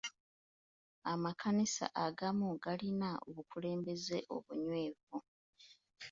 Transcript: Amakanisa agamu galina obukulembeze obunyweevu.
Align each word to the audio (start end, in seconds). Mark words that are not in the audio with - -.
Amakanisa 1.11 1.85
agamu 2.05 2.47
galina 2.63 3.09
obukulembeze 3.27 4.17
obunyweevu. 4.35 5.17